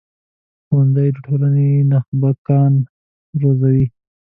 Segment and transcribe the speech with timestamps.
[0.65, 2.73] ښوونځی د ټولنې نخبه ګان
[3.41, 3.81] روزي